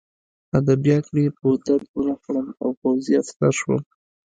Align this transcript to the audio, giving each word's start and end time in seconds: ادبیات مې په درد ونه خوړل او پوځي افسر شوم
ادبیات 0.59 1.05
مې 1.13 1.25
په 1.37 1.47
درد 1.65 1.87
ونه 1.93 2.13
خوړل 2.21 2.47
او 2.63 2.69
پوځي 2.79 3.13
افسر 3.21 3.51
شوم 3.59 3.81